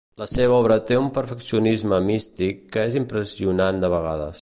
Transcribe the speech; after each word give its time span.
La 0.19 0.27
seva 0.29 0.55
obra 0.61 0.77
té 0.91 0.97
un 1.01 1.09
"perfeccionisme" 1.17 2.01
místic 2.09 2.67
que 2.77 2.89
és 2.91 3.01
impressionant 3.05 3.85
de 3.85 3.95
vegades. 3.99 4.37